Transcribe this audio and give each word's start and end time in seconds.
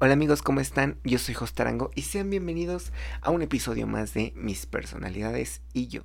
Hola 0.00 0.12
amigos, 0.12 0.42
¿cómo 0.42 0.60
están? 0.60 1.00
Yo 1.02 1.18
soy 1.18 1.34
Jostarango 1.34 1.90
y 1.96 2.02
sean 2.02 2.30
bienvenidos 2.30 2.92
a 3.20 3.32
un 3.32 3.42
episodio 3.42 3.88
más 3.88 4.14
de 4.14 4.32
Mis 4.36 4.64
personalidades 4.64 5.60
y 5.72 5.88
yo. 5.88 6.04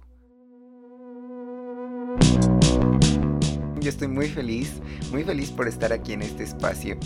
Yo 3.80 3.90
estoy 3.90 4.08
muy 4.08 4.30
feliz, 4.30 4.82
muy 5.12 5.24
feliz 5.24 5.52
por 5.52 5.68
estar 5.68 5.94
aquí 5.94 6.14
en 6.14 6.24
este 6.24 6.42
espacio. 6.42 6.98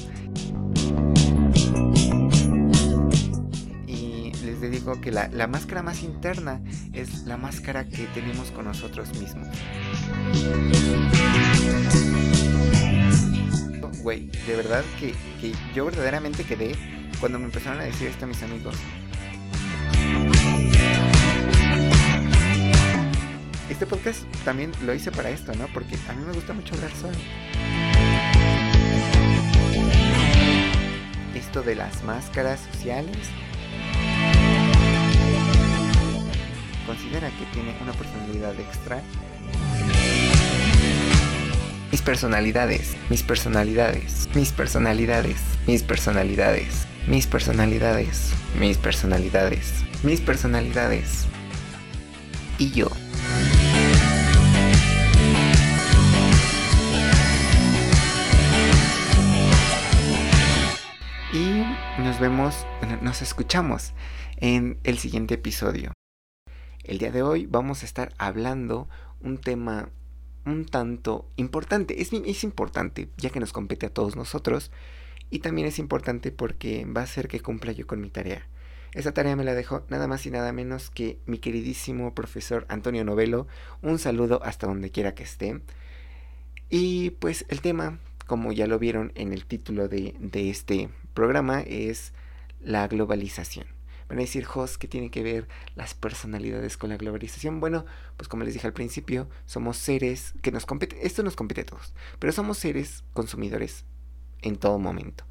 Y 3.86 4.32
les 4.46 4.62
digo 4.72 5.02
que 5.02 5.12
la, 5.12 5.28
la 5.28 5.48
máscara 5.48 5.84
más 5.84 6.04
interna 6.04 6.62
es 6.94 7.24
la 7.24 7.36
máscara 7.36 7.90
que 7.90 8.06
tenemos 8.14 8.50
con 8.52 8.64
nosotros 8.64 9.10
mismos. 9.20 9.50
Güey, 14.08 14.28
de 14.48 14.56
verdad 14.56 14.86
que, 15.02 15.14
que 15.42 15.52
yo 15.76 15.84
verdaderamente 15.84 16.46
quedé 16.46 16.78
cuando 17.20 17.40
me 17.40 17.44
empezaron 17.44 17.82
a 17.82 17.84
decir 17.84 18.08
esto 18.08 18.24
a 18.24 18.28
mis 18.30 18.42
amigos. 18.42 18.74
Este 23.70 23.86
podcast 23.86 24.24
también 24.46 24.72
lo 24.86 24.94
hice 24.94 25.12
para 25.12 25.30
esto, 25.30 25.54
¿no? 25.56 25.68
Porque 25.74 25.98
a 26.08 26.14
mí 26.14 26.24
me 26.26 26.32
gusta 26.32 26.54
mucho 26.54 26.74
hablar 26.76 26.92
solo. 26.92 27.18
Esto 31.36 31.62
de 31.62 31.76
las 31.76 32.02
máscaras 32.06 32.62
sociales. 32.72 33.18
Considera 36.86 37.30
que 37.32 37.44
tiene 37.52 37.76
una 37.82 37.92
personalidad 37.92 38.58
extra. 38.58 39.02
Personalidades, 42.08 42.96
mis 43.10 43.22
personalidades, 43.22 44.30
mis 44.34 44.54
personalidades, 44.54 45.42
mis 45.68 45.84
personalidades, 45.84 46.88
mis 47.06 47.28
personalidades, 47.28 48.32
mis 48.58 48.78
personalidades, 48.78 49.84
mis 50.04 50.22
personalidades. 50.22 51.28
Y 52.58 52.72
yo. 52.72 52.88
Y 61.34 61.66
nos 62.02 62.22
vemos, 62.22 62.66
nos 63.02 63.22
escuchamos 63.22 63.92
en 64.38 64.80
el 64.86 64.98
siguiente 64.98 65.34
episodio. 65.34 65.92
El 66.86 67.00
día 67.00 67.12
de 67.12 67.22
hoy 67.22 67.48
vamos 67.48 67.84
a 67.84 67.86
estar 67.86 68.14
hablando 68.18 68.88
un 69.20 69.40
tema 69.40 69.90
un 70.48 70.66
tanto 70.66 71.30
importante. 71.36 72.02
Es, 72.02 72.12
es 72.14 72.44
importante, 72.44 73.10
ya 73.18 73.30
que 73.30 73.40
nos 73.40 73.54
compete 73.54 73.86
a 73.86 73.94
todos 73.94 74.16
nosotros. 74.16 74.72
Y 75.30 75.40
también 75.40 75.68
es 75.68 75.78
importante 75.78 76.32
porque 76.32 76.86
va 76.86 77.02
a 77.02 77.08
ser 77.08 77.28
que 77.28 77.42
cumpla 77.42 77.74
yo 77.74 77.86
con 77.86 78.02
mi 78.02 78.10
tarea. 78.10 78.48
Esa 78.94 79.14
tarea 79.14 79.36
me 79.36 79.44
la 79.44 79.54
dejó 79.54 79.86
nada 79.90 80.08
más 80.08 80.26
y 80.26 80.32
nada 80.32 80.54
menos 80.54 80.90
que 80.90 81.20
mi 81.26 81.38
queridísimo 81.38 82.16
profesor 82.16 82.66
Antonio 82.70 83.04
Novelo. 83.04 83.48
Un 83.82 84.00
saludo 84.00 84.42
hasta 84.44 84.68
donde 84.68 84.90
quiera 84.90 85.14
que 85.14 85.24
esté. 85.24 85.62
Y 86.70 87.12
pues 87.12 87.46
el 87.50 87.62
tema, 87.62 88.00
como 88.26 88.52
ya 88.54 88.68
lo 88.68 88.80
vieron 88.80 89.12
en 89.16 89.34
el 89.34 89.46
título 89.46 89.88
de, 89.88 90.16
de 90.20 90.50
este 90.50 90.90
programa, 91.14 91.62
es 91.62 92.14
la 92.62 92.88
globalización. 92.88 93.77
Van 94.10 94.20
a 94.20 94.22
decir, 94.22 94.46
Jos, 94.46 94.78
¿qué 94.78 94.88
tiene 94.88 95.12
que 95.12 95.24
ver 95.24 95.48
las 95.76 95.94
personalidades 95.94 96.78
con 96.78 96.90
la 96.90 96.98
globalización? 96.98 97.60
Bueno, 97.60 97.86
pues 98.16 98.28
como 98.28 98.44
les 98.44 98.54
dije 98.54 98.68
al 98.68 98.74
principio, 98.74 99.30
somos 99.46 99.78
seres 99.78 100.34
que 100.42 100.52
nos 100.52 100.66
compete, 100.66 101.06
esto 101.06 101.24
nos 101.24 101.36
compete 101.36 101.62
a 101.62 101.66
todos, 101.66 101.94
pero 102.20 102.32
somos 102.32 102.58
seres 102.58 103.04
consumidores 103.14 103.86
en 104.42 104.56
todo 104.56 104.80
momento. 104.80 105.26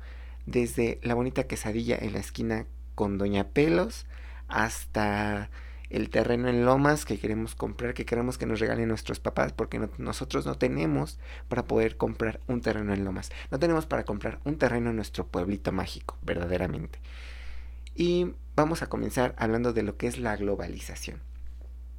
Desde 0.45 1.01
la 1.03 1.15
bonita 1.15 1.45
quesadilla 1.45 1.97
en 1.97 2.13
la 2.13 2.21
esquina 2.21 2.67
con 2.95 3.19
Doña 3.19 3.49
Pelos 3.49 4.07
hasta 4.49 5.51
el 5.91 6.11
terreno 6.11 6.49
en 6.49 6.65
Lomas 6.65 7.05
que 7.05 7.19
queremos 7.19 7.55
comprar, 7.55 7.95
que 7.95 8.05
queremos 8.05 8.39
que 8.39 8.47
nos 8.47 8.61
regalen 8.61 8.89
nuestros 8.89 9.21
papás, 9.21 9.53
porque 9.53 9.81
nosotros 9.99 10.47
no 10.47 10.57
tenemos 10.57 11.19
para 11.49 11.65
poder 11.65 11.97
comprar 11.97 12.41
un 12.49 12.61
terreno 12.61 12.93
en 12.93 13.05
Lomas. 13.05 13.31
No 13.51 13.59
tenemos 13.59 13.87
para 13.87 14.05
comprar 14.05 14.41
un 14.45 14.59
terreno 14.59 14.91
en 14.91 14.97
nuestro 14.97 15.27
pueblito 15.27 15.73
mágico, 15.73 16.19
verdaderamente. 16.23 16.99
Y 17.97 18.35
vamos 18.55 18.83
a 18.83 18.89
comenzar 18.89 19.35
hablando 19.39 19.73
de 19.73 19.83
lo 19.83 19.97
que 19.97 20.07
es 20.07 20.19
la 20.19 20.37
globalización. 20.37 21.21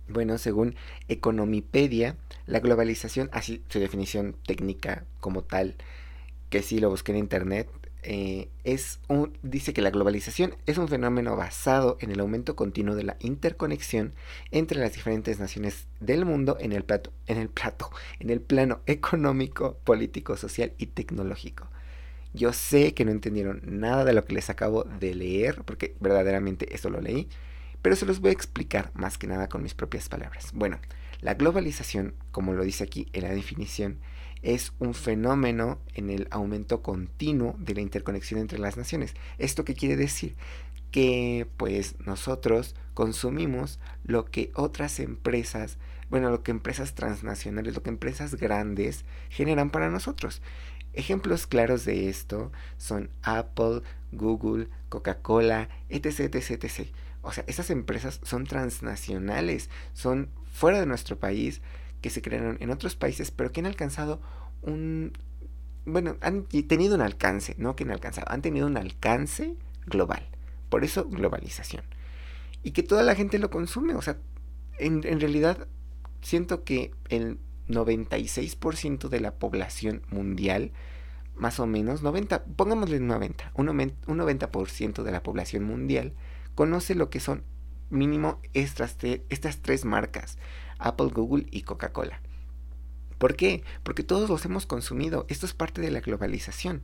Bueno, 0.07 0.37
según 0.37 0.75
Economipedia, 1.07 2.15
la 2.45 2.59
globalización, 2.59 3.29
así 3.33 3.63
su 3.67 3.79
definición 3.79 4.35
técnica 4.45 5.05
como 5.19 5.43
tal, 5.43 5.75
que 6.49 6.61
sí 6.61 6.79
lo 6.79 6.89
busqué 6.89 7.11
en 7.11 7.17
internet, 7.17 7.67
eh, 8.03 8.47
es 8.63 8.99
un, 9.09 9.37
dice 9.41 9.73
que 9.73 9.81
la 9.81 9.89
globalización 9.89 10.55
es 10.65 10.77
un 10.77 10.87
fenómeno 10.87 11.35
basado 11.35 11.97
en 11.99 12.11
el 12.11 12.19
aumento 12.21 12.55
continuo 12.55 12.95
de 12.95 13.03
la 13.03 13.17
interconexión 13.19 14.13
entre 14.51 14.79
las 14.79 14.93
diferentes 14.93 15.39
naciones 15.39 15.87
del 15.99 16.23
mundo 16.23 16.57
en 16.61 16.71
el 16.71 16.85
plato, 16.85 17.11
en 17.25 17.37
el 17.37 17.49
plato, 17.49 17.89
en 18.19 18.29
el 18.29 18.39
plano 18.39 18.79
económico, 18.85 19.77
político, 19.83 20.37
social 20.37 20.73
y 20.77 20.85
tecnológico. 20.85 21.69
Yo 22.33 22.53
sé 22.53 22.93
que 22.93 23.05
no 23.05 23.11
entendieron 23.11 23.61
nada 23.65 24.05
de 24.05 24.13
lo 24.13 24.25
que 24.25 24.35
les 24.35 24.49
acabo 24.49 24.83
de 24.83 25.15
leer, 25.15 25.63
porque 25.63 25.95
verdaderamente 25.99 26.73
eso 26.75 26.89
lo 26.89 27.01
leí, 27.01 27.27
pero 27.81 27.95
se 27.95 28.05
los 28.05 28.19
voy 28.19 28.29
a 28.29 28.33
explicar 28.33 28.91
más 28.93 29.17
que 29.17 29.27
nada 29.27 29.47
con 29.49 29.63
mis 29.63 29.73
propias 29.73 30.09
palabras. 30.09 30.51
Bueno, 30.53 30.79
la 31.21 31.33
globalización, 31.33 32.13
como 32.31 32.53
lo 32.53 32.63
dice 32.63 32.83
aquí 32.83 33.07
en 33.13 33.23
la 33.23 33.29
definición, 33.29 33.97
es 34.41 34.73
un 34.79 34.93
fenómeno 34.93 35.79
en 35.95 36.09
el 36.09 36.27
aumento 36.31 36.81
continuo 36.81 37.55
de 37.57 37.73
la 37.73 37.81
interconexión 37.81 38.39
entre 38.39 38.59
las 38.59 38.77
naciones. 38.77 39.15
¿Esto 39.37 39.65
qué 39.65 39.73
quiere 39.73 39.95
decir? 39.95 40.35
Que 40.91 41.47
pues 41.57 41.95
nosotros 42.05 42.75
consumimos 42.93 43.79
lo 44.03 44.25
que 44.25 44.51
otras 44.53 44.99
empresas, 44.99 45.77
bueno, 46.09 46.29
lo 46.29 46.43
que 46.43 46.51
empresas 46.51 46.93
transnacionales, 46.93 47.73
lo 47.73 47.83
que 47.83 47.89
empresas 47.89 48.35
grandes 48.35 49.05
generan 49.29 49.69
para 49.69 49.89
nosotros. 49.89 50.41
Ejemplos 50.97 51.45
claros 51.45 51.85
de 51.85 52.09
esto 52.09 52.51
son 52.77 53.11
Apple, 53.21 53.83
Google, 54.11 54.67
Coca-Cola, 54.89 55.69
etc, 55.89 56.21
etc, 56.33 56.63
etc. 56.63 56.89
O 57.21 57.31
sea, 57.31 57.43
esas 57.45 57.69
empresas 57.69 58.19
son 58.23 58.45
transnacionales, 58.45 59.69
son 59.93 60.29
fuera 60.51 60.79
de 60.79 60.87
nuestro 60.87 61.19
país, 61.19 61.61
que 62.01 62.09
se 62.09 62.23
crearon 62.23 62.57
en 62.61 62.71
otros 62.71 62.95
países, 62.95 63.29
pero 63.29 63.51
que 63.51 63.59
han 63.59 63.67
alcanzado 63.67 64.19
un... 64.63 65.13
Bueno, 65.85 66.17
han 66.21 66.45
tenido 66.45 66.95
un 66.95 67.01
alcance, 67.01 67.53
no 67.59 67.75
que 67.75 67.83
han 67.83 67.91
alcanzado, 67.91 68.31
han 68.31 68.41
tenido 68.41 68.65
un 68.65 68.75
alcance 68.75 69.55
global. 69.85 70.27
Por 70.69 70.83
eso 70.83 71.07
globalización. 71.07 71.83
Y 72.63 72.71
que 72.71 72.81
toda 72.81 73.03
la 73.03 73.13
gente 73.13 73.37
lo 73.37 73.51
consume. 73.51 73.93
O 73.93 74.01
sea, 74.01 74.17
en, 74.79 75.05
en 75.05 75.19
realidad 75.19 75.67
siento 76.21 76.63
que 76.63 76.91
el 77.09 77.37
96% 77.67 79.09
de 79.09 79.19
la 79.19 79.35
población 79.35 80.01
mundial, 80.09 80.71
más 81.35 81.59
o 81.59 81.67
menos, 81.67 82.01
90, 82.01 82.45
pongámosle 82.45 82.99
90, 82.99 83.51
un 83.55 83.67
90%, 83.67 85.03
de 85.03 85.11
la 85.11 85.23
población 85.23 85.63
mundial 85.63 86.13
conoce 86.55 86.95
lo 86.95 87.11
que 87.11 87.19
son 87.19 87.43
mínimo 87.89 88.41
estas, 88.53 88.97
estas 89.29 89.57
tres 89.61 89.85
marcas, 89.85 90.37
Apple, 90.79 91.11
Google 91.13 91.45
y 91.51 91.61
Coca-Cola. 91.61 92.21
¿Por 93.17 93.35
qué? 93.35 93.63
Porque 93.83 94.03
todos 94.03 94.29
los 94.29 94.45
hemos 94.45 94.65
consumido. 94.65 95.25
Esto 95.29 95.45
es 95.45 95.53
parte 95.53 95.81
de 95.81 95.91
la 95.91 96.01
globalización. 96.01 96.81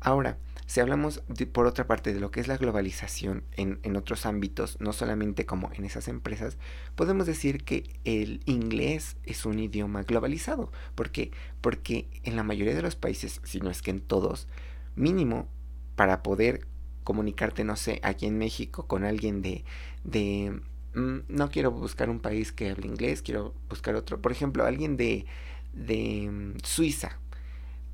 Ahora, 0.00 0.38
si 0.66 0.80
hablamos 0.80 1.22
por 1.52 1.66
otra 1.66 1.86
parte 1.86 2.12
de 2.12 2.20
lo 2.20 2.30
que 2.30 2.40
es 2.40 2.46
la 2.46 2.58
globalización 2.58 3.42
en, 3.56 3.96
otros 3.96 4.26
ámbitos, 4.26 4.76
no 4.80 4.92
solamente 4.92 5.46
como 5.46 5.72
en 5.72 5.86
esas 5.86 6.08
empresas, 6.08 6.58
podemos 6.94 7.26
decir 7.26 7.64
que 7.64 7.90
el 8.04 8.42
inglés 8.44 9.16
es 9.24 9.46
un 9.46 9.58
idioma 9.58 10.02
globalizado. 10.02 10.70
¿Por 10.94 11.10
qué? 11.10 11.30
Porque 11.62 12.06
en 12.22 12.36
la 12.36 12.42
mayoría 12.42 12.74
de 12.74 12.82
los 12.82 12.96
países, 12.96 13.40
si 13.44 13.60
no 13.60 13.70
es 13.70 13.80
que 13.80 13.90
en 13.90 14.02
todos, 14.02 14.46
mínimo 14.94 15.48
para 15.96 16.22
poder 16.22 16.66
comunicarte, 17.02 17.64
no 17.64 17.74
sé, 17.74 17.98
aquí 18.02 18.26
en 18.26 18.36
México 18.36 18.86
con 18.86 19.04
alguien 19.04 19.40
de, 19.40 19.64
de 20.04 20.60
mm, 20.94 21.20
no 21.28 21.50
quiero 21.50 21.70
buscar 21.70 22.10
un 22.10 22.20
país 22.20 22.52
que 22.52 22.68
hable 22.68 22.86
inglés, 22.86 23.22
quiero 23.22 23.54
buscar 23.70 23.94
otro, 23.94 24.20
por 24.20 24.32
ejemplo, 24.32 24.66
alguien 24.66 24.98
de, 24.98 25.24
de 25.72 26.28
mm, 26.30 26.58
Suiza, 26.62 27.18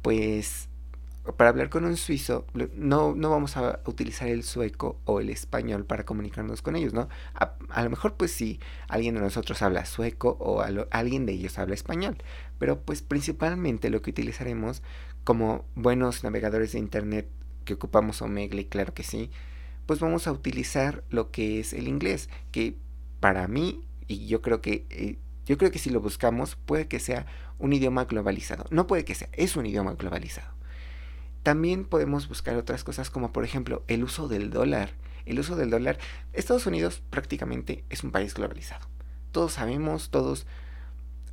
pues 0.03 0.69
para 1.33 1.51
hablar 1.51 1.71
con 1.71 1.87
un 1.87 1.97
suizo, 1.97 2.47
no, 2.77 3.15
no 3.15 3.31
vamos 3.31 3.57
a 3.57 3.81
utilizar 3.87 4.29
el 4.29 4.43
sueco 4.43 5.01
o 5.07 5.21
el 5.21 5.31
español 5.31 5.87
para 5.87 6.05
comunicarnos 6.05 6.61
con 6.61 6.77
ellos, 6.77 6.93
¿no? 6.93 7.09
A, 7.35 7.83
lo 7.83 7.91
mejor 7.91 8.15
pues 8.15 8.31
sí, 8.31 8.61
alguien 8.89 9.15
de 9.15 9.21
nosotros 9.21 9.63
habla 9.63 9.87
sueco 9.87 10.37
o 10.39 10.63
alguien 10.91 11.25
de 11.25 11.33
ellos 11.33 11.59
habla 11.59 11.75
español, 11.75 12.19
pero 12.59 12.81
pues 12.81 13.01
principalmente 13.01 13.89
lo 13.89 14.03
que 14.03 14.11
utilizaremos 14.11 14.83
como 15.25 15.65
buenos 15.75 16.25
navegadores 16.25 16.73
de 16.73 16.79
internet 16.79 17.29
que 17.65 17.75
ocupamos 17.75 18.21
Omegle, 18.21 18.69
claro 18.69 18.93
que 18.93 19.03
sí, 19.03 19.31
pues 19.87 20.01
vamos 20.01 20.27
a 20.27 20.33
utilizar 20.33 21.05
lo 21.09 21.31
que 21.31 21.59
es 21.59 21.73
el 21.73 21.89
inglés, 21.89 22.29
que 22.53 22.77
para 23.21 23.49
mí, 23.49 23.83
y 24.07 24.27
yo 24.27 24.43
creo 24.43 24.61
que... 24.61 24.87
Eh, 24.91 25.19
yo 25.47 25.59
creo 25.59 25.71
que 25.71 25.79
si 25.79 25.91
lo 25.91 26.01
buscamos 26.01 26.57
puede 26.57 26.89
que 26.89 26.99
sea 26.99 27.27
un 27.59 27.75
idioma 27.75 28.07
globalizado. 28.07 28.65
No 28.71 28.87
puede 28.87 29.05
que 29.05 29.15
sea, 29.15 29.29
es 29.35 29.57
un 29.57 29.67
idioma 29.67 29.93
globalizado. 29.93 30.54
También 31.45 31.85
podemos 31.85 32.27
buscar 32.27 32.57
otras 32.57 32.85
cosas 32.85 33.11
como 33.11 33.31
por 33.31 33.45
ejemplo 33.45 33.85
el 33.87 34.03
uso 34.03 34.29
del 34.29 34.51
dólar. 34.51 34.95
El 35.27 35.39
uso 35.39 35.57
del 35.57 35.69
dólar. 35.69 35.99
Estados 36.33 36.67
Unidos 36.67 37.03
prácticamente 37.11 37.85
es 37.91 38.03
un 38.03 38.13
país 38.13 38.33
globalizado. 38.33 38.87
Todos 39.31 39.53
sabemos, 39.53 40.09
todos 40.09 40.47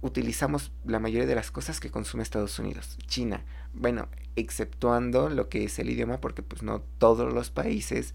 utilizamos 0.02 0.74
la 0.84 1.00
mayoría 1.00 1.28
de 1.28 1.36
las 1.36 1.50
cosas 1.50 1.80
que 1.80 1.92
consume 1.92 2.24
Estados 2.24 2.60
Unidos. 2.60 2.98
China, 3.08 3.46
bueno, 3.74 4.10
exceptuando 4.36 5.30
lo 5.30 5.48
que 5.48 5.64
es 5.64 5.80
el 5.80 5.90
idioma, 5.90 6.20
porque 6.20 6.42
pues 6.42 6.62
no 6.62 6.82
todos 6.98 7.34
los 7.34 7.50
países 7.50 8.14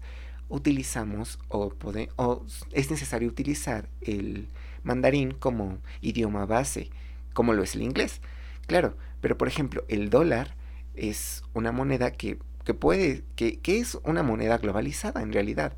utilizamos 0.49 1.39
o, 1.47 1.73
o 2.15 2.45
es 2.73 2.91
necesario 2.91 3.27
utilizar 3.27 3.89
el 4.01 4.49
mandarín 4.83 5.31
como 5.31 5.79
idioma 6.01 6.45
base, 6.45 6.91
como 7.33 7.53
lo 7.53 7.63
es 7.63 7.73
el 7.73 7.81
inglés. 7.81 8.21
Claro, 8.67 8.95
pero 9.19 9.35
por 9.35 9.47
ejemplo, 9.47 9.83
el 9.87 10.11
dólar 10.11 10.56
es 10.97 11.43
una 11.53 11.71
moneda 11.71 12.11
que, 12.11 12.39
que 12.63 12.73
puede, 12.73 13.23
que, 13.35 13.59
que 13.59 13.79
es 13.79 13.97
una 14.03 14.23
moneda 14.23 14.57
globalizada 14.57 15.21
en 15.21 15.31
realidad. 15.31 15.77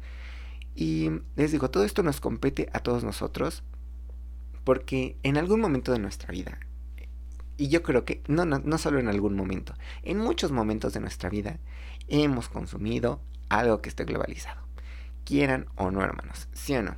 Y 0.75 1.11
les 1.35 1.51
digo, 1.51 1.69
todo 1.69 1.83
esto 1.83 2.03
nos 2.03 2.21
compete 2.21 2.69
a 2.73 2.79
todos 2.79 3.03
nosotros 3.03 3.63
porque 4.63 5.17
en 5.23 5.37
algún 5.37 5.61
momento 5.61 5.91
de 5.91 5.99
nuestra 5.99 6.31
vida, 6.31 6.59
y 7.57 7.67
yo 7.67 7.83
creo 7.83 8.05
que 8.05 8.21
no, 8.27 8.45
no, 8.45 8.59
no 8.59 8.77
solo 8.77 8.99
en 8.99 9.07
algún 9.07 9.35
momento, 9.35 9.73
en 10.03 10.17
muchos 10.17 10.51
momentos 10.51 10.93
de 10.93 10.99
nuestra 10.99 11.29
vida 11.29 11.59
hemos 12.07 12.49
consumido 12.49 13.21
algo 13.49 13.81
que 13.81 13.89
esté 13.89 14.05
globalizado. 14.05 14.61
Quieran 15.25 15.67
o 15.75 15.91
no, 15.91 16.01
hermanos, 16.01 16.47
¿sí 16.53 16.75
o 16.75 16.83
no? 16.83 16.95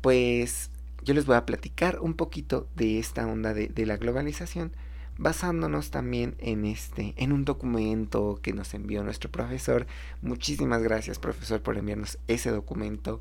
Pues 0.00 0.70
yo 1.02 1.14
les 1.14 1.26
voy 1.26 1.36
a 1.36 1.46
platicar 1.46 2.00
un 2.00 2.14
poquito 2.14 2.68
de 2.74 2.98
esta 2.98 3.26
onda 3.26 3.54
de, 3.54 3.68
de 3.68 3.86
la 3.86 3.96
globalización 3.96 4.74
basándonos 5.18 5.90
también 5.90 6.34
en 6.38 6.64
este 6.64 7.14
en 7.16 7.32
un 7.32 7.44
documento 7.44 8.38
que 8.42 8.52
nos 8.52 8.74
envió 8.74 9.02
nuestro 9.02 9.30
profesor. 9.30 9.86
Muchísimas 10.22 10.82
gracias, 10.82 11.18
profesor, 11.18 11.62
por 11.62 11.76
enviarnos 11.76 12.18
ese 12.28 12.50
documento 12.50 13.20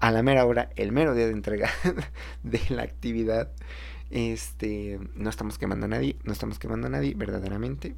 a 0.00 0.10
la 0.10 0.22
mera 0.22 0.44
hora, 0.44 0.70
el 0.76 0.92
mero 0.92 1.14
día 1.14 1.26
de 1.26 1.32
entrega 1.32 1.70
de 2.42 2.60
la 2.70 2.82
actividad. 2.82 3.50
Este, 4.10 4.98
no 5.14 5.30
estamos 5.30 5.58
quemando 5.58 5.86
a 5.86 5.88
nadie, 5.88 6.16
no 6.24 6.32
estamos 6.32 6.58
quemando 6.58 6.88
a 6.88 6.90
nadie, 6.90 7.14
verdaderamente. 7.14 7.94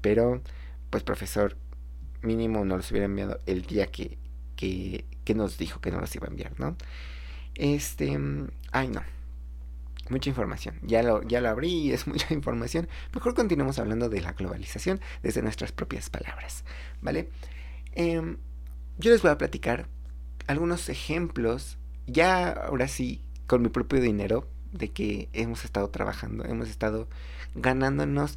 Pero, 0.00 0.42
pues, 0.90 1.02
profesor, 1.02 1.56
mínimo 2.22 2.64
no 2.64 2.76
los 2.76 2.90
hubiera 2.90 3.06
enviado 3.06 3.40
el 3.46 3.62
día 3.62 3.86
que, 3.86 4.18
que, 4.56 5.04
que 5.24 5.34
nos 5.34 5.58
dijo 5.58 5.80
que 5.80 5.90
no 5.90 6.00
los 6.00 6.14
iba 6.14 6.26
a 6.26 6.30
enviar, 6.30 6.58
¿no? 6.58 6.76
Este, 7.54 8.18
ay, 8.72 8.88
no. 8.88 9.02
Mucha 10.10 10.28
información. 10.28 10.78
Ya 10.82 11.02
lo, 11.02 11.22
ya 11.22 11.40
lo 11.40 11.48
abrí, 11.48 11.92
es 11.92 12.06
mucha 12.08 12.34
información. 12.34 12.88
Mejor 13.14 13.34
continuemos 13.34 13.78
hablando 13.78 14.08
de 14.08 14.20
la 14.20 14.32
globalización 14.32 15.00
desde 15.22 15.42
nuestras 15.42 15.72
propias 15.72 16.10
palabras, 16.10 16.64
¿vale? 17.00 17.30
Eh, 17.92 18.36
yo 18.98 19.10
les 19.10 19.22
voy 19.22 19.30
a 19.30 19.38
platicar 19.38 19.88
algunos 20.46 20.88
ejemplos, 20.88 21.78
ya 22.06 22.50
ahora 22.50 22.88
sí, 22.88 23.22
con 23.46 23.62
mi 23.62 23.68
propio 23.68 24.00
dinero, 24.00 24.46
de 24.72 24.90
que 24.90 25.28
hemos 25.32 25.64
estado 25.64 25.88
trabajando, 25.90 26.44
hemos 26.44 26.68
estado 26.68 27.08
ganándonos 27.54 28.36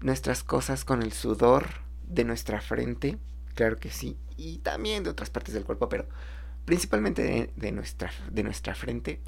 nuestras 0.00 0.42
cosas 0.42 0.84
con 0.84 1.02
el 1.02 1.12
sudor 1.12 1.66
de 2.06 2.24
nuestra 2.24 2.60
frente, 2.60 3.18
claro 3.54 3.78
que 3.78 3.90
sí, 3.90 4.16
y 4.36 4.58
también 4.58 5.02
de 5.02 5.10
otras 5.10 5.30
partes 5.30 5.54
del 5.54 5.64
cuerpo, 5.64 5.88
pero 5.88 6.06
principalmente 6.64 7.50
de, 7.56 7.72
nuestra, 7.72 8.10
de 8.30 8.42
nuestra 8.42 8.74
frente, 8.74 9.20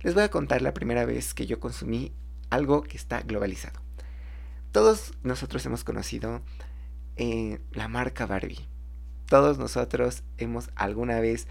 les 0.00 0.14
voy 0.14 0.22
a 0.22 0.30
contar 0.30 0.62
la 0.62 0.74
primera 0.74 1.04
vez 1.04 1.34
que 1.34 1.46
yo 1.46 1.60
consumí 1.60 2.12
algo 2.50 2.82
que 2.82 2.96
está 2.96 3.22
globalizado. 3.22 3.80
Todos 4.72 5.12
nosotros 5.22 5.64
hemos 5.66 5.84
conocido 5.84 6.42
eh, 7.16 7.60
la 7.72 7.88
marca 7.88 8.26
Barbie. 8.26 8.66
Todos 9.26 9.58
nosotros 9.58 10.22
hemos 10.38 10.70
alguna 10.76 11.18
vez 11.20 11.48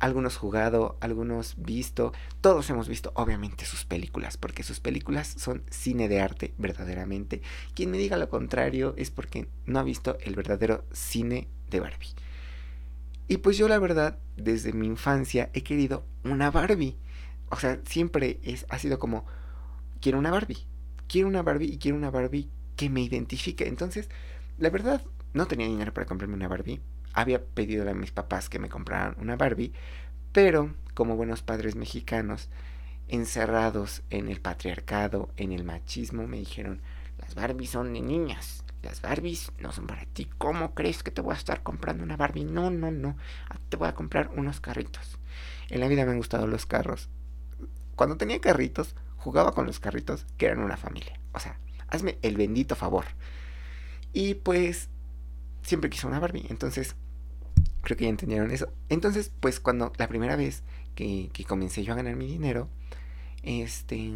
algunos 0.00 0.36
jugado, 0.36 0.96
algunos 1.00 1.56
visto, 1.58 2.12
todos 2.40 2.70
hemos 2.70 2.88
visto 2.88 3.12
obviamente 3.14 3.64
sus 3.64 3.84
películas, 3.84 4.36
porque 4.36 4.62
sus 4.62 4.80
películas 4.80 5.26
son 5.26 5.64
cine 5.70 6.08
de 6.08 6.20
arte 6.20 6.54
verdaderamente. 6.58 7.42
Quien 7.74 7.90
me 7.90 7.98
diga 7.98 8.16
lo 8.16 8.28
contrario 8.28 8.94
es 8.96 9.10
porque 9.10 9.48
no 9.66 9.78
ha 9.78 9.82
visto 9.82 10.16
el 10.20 10.36
verdadero 10.36 10.84
cine 10.92 11.48
de 11.68 11.80
Barbie. 11.80 12.14
Y 13.26 13.38
pues 13.38 13.58
yo 13.58 13.68
la 13.68 13.78
verdad, 13.78 14.18
desde 14.36 14.72
mi 14.72 14.86
infancia 14.86 15.50
he 15.52 15.62
querido 15.62 16.04
una 16.24 16.50
Barbie. 16.50 16.96
O 17.50 17.56
sea, 17.56 17.80
siempre 17.84 18.40
es, 18.42 18.66
ha 18.68 18.78
sido 18.78 18.98
como, 18.98 19.24
quiero 20.00 20.18
una 20.18 20.30
Barbie, 20.30 20.66
quiero 21.08 21.28
una 21.28 21.42
Barbie 21.42 21.72
y 21.72 21.78
quiero 21.78 21.96
una 21.96 22.10
Barbie 22.10 22.48
que 22.76 22.90
me 22.90 23.00
identifique. 23.00 23.66
Entonces, 23.66 24.08
la 24.58 24.70
verdad, 24.70 25.02
no 25.32 25.46
tenía 25.46 25.66
dinero 25.66 25.92
para 25.92 26.06
comprarme 26.06 26.34
una 26.34 26.48
Barbie 26.48 26.80
había 27.12 27.44
pedido 27.44 27.88
a 27.88 27.94
mis 27.94 28.12
papás 28.12 28.48
que 28.48 28.58
me 28.58 28.68
compraran 28.68 29.16
una 29.18 29.36
Barbie, 29.36 29.72
pero 30.32 30.74
como 30.94 31.16
buenos 31.16 31.42
padres 31.42 31.74
mexicanos, 31.74 32.48
encerrados 33.08 34.02
en 34.10 34.28
el 34.28 34.40
patriarcado, 34.40 35.30
en 35.36 35.52
el 35.52 35.64
machismo, 35.64 36.26
me 36.26 36.38
dijeron, 36.38 36.80
las 37.18 37.34
Barbies 37.34 37.70
son 37.70 37.92
de 37.92 38.00
niñas, 38.00 38.64
las 38.82 39.02
Barbies 39.02 39.50
no 39.58 39.72
son 39.72 39.86
para 39.86 40.04
ti. 40.04 40.28
¿Cómo 40.38 40.74
crees 40.74 41.02
que 41.02 41.10
te 41.10 41.20
voy 41.20 41.34
a 41.34 41.38
estar 41.38 41.62
comprando 41.62 42.04
una 42.04 42.16
Barbie? 42.16 42.44
No, 42.44 42.70
no, 42.70 42.92
no. 42.92 43.16
Te 43.68 43.76
voy 43.76 43.88
a 43.88 43.94
comprar 43.94 44.30
unos 44.36 44.60
carritos. 44.60 45.18
En 45.68 45.80
la 45.80 45.88
vida 45.88 46.04
me 46.04 46.12
han 46.12 46.18
gustado 46.18 46.46
los 46.46 46.66
carros. 46.66 47.08
Cuando 47.98 48.16
tenía 48.16 48.40
carritos, 48.40 48.94
jugaba 49.16 49.50
con 49.50 49.66
los 49.66 49.80
carritos 49.80 50.24
que 50.36 50.46
eran 50.46 50.60
una 50.60 50.76
familia. 50.76 51.18
O 51.32 51.40
sea, 51.40 51.58
hazme 51.88 52.16
el 52.22 52.36
bendito 52.36 52.76
favor. 52.76 53.06
Y 54.12 54.34
pues 54.34 54.88
siempre 55.62 55.90
quiso 55.90 56.06
una 56.06 56.20
Barbie. 56.20 56.46
Entonces, 56.48 56.94
creo 57.82 57.96
que 57.96 58.04
ya 58.04 58.10
entendieron 58.10 58.52
eso. 58.52 58.72
Entonces, 58.88 59.32
pues 59.40 59.58
cuando 59.58 59.92
la 59.98 60.06
primera 60.06 60.36
vez 60.36 60.62
que, 60.94 61.28
comencé 61.48 61.82
yo 61.82 61.92
a 61.92 61.96
ganar 61.96 62.14
mi 62.14 62.28
dinero, 62.28 62.68
este, 63.42 64.14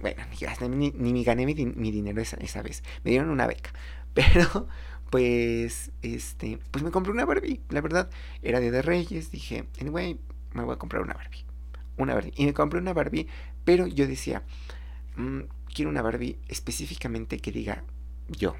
bueno, 0.00 0.22
ni, 0.70 0.90
ni, 0.92 1.12
ni 1.12 1.22
gané 1.22 1.44
mi, 1.44 1.54
mi 1.54 1.90
dinero 1.90 2.22
esa, 2.22 2.38
esa, 2.38 2.62
vez. 2.62 2.82
Me 3.04 3.10
dieron 3.10 3.28
una 3.28 3.46
beca. 3.46 3.74
Pero, 4.14 4.68
pues, 5.10 5.90
este, 6.00 6.60
pues 6.70 6.82
me 6.82 6.90
compré 6.90 7.12
una 7.12 7.26
Barbie. 7.26 7.60
La 7.68 7.82
verdad, 7.82 8.08
era 8.40 8.58
de, 8.58 8.70
de 8.70 8.80
Reyes. 8.80 9.30
Dije, 9.30 9.66
anyway, 9.82 10.18
me 10.54 10.64
voy 10.64 10.76
a 10.76 10.78
comprar 10.78 11.02
una 11.02 11.12
Barbie. 11.12 11.47
Una 11.98 12.14
Barbie. 12.14 12.32
Y 12.36 12.46
me 12.46 12.54
compré 12.54 12.80
una 12.80 12.94
Barbie, 12.94 13.26
pero 13.64 13.86
yo 13.86 14.06
decía, 14.06 14.42
mmm, 15.16 15.40
quiero 15.74 15.90
una 15.90 16.02
Barbie 16.02 16.38
específicamente 16.48 17.38
que 17.38 17.52
diga 17.52 17.84
yo 18.28 18.56